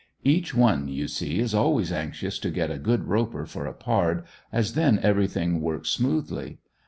[0.23, 4.23] Each one you see is always anxious to get a good roper for a "pard,"
[4.51, 6.57] as then everything works smoothly.